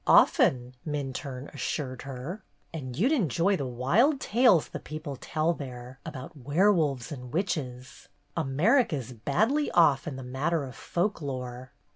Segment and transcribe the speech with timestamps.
[0.07, 2.41] "Often!" Minturne assured her.
[2.73, 8.07] "And you 'd enjoy the wild tales the people tell there, about werewolves and witches.
[8.35, 11.71] America's badly off in the matter of folk lore."